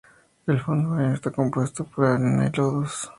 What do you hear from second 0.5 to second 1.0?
fondo